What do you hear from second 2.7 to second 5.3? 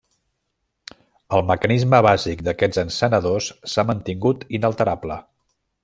encenedors s'ha mantingut inalterable.